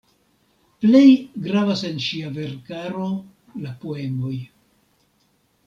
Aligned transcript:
Plej 0.85 1.09
gravas 1.47 1.83
en 1.89 2.01
ŝia 2.07 2.31
verkaro 2.39 3.13
la 3.67 3.75
poemoj. 3.85 4.35